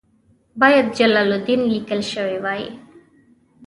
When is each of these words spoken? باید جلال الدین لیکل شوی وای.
باید 0.61 0.85
جلال 0.97 1.29
الدین 1.33 1.61
لیکل 1.71 2.01
شوی 2.11 2.37
وای. 2.43 2.63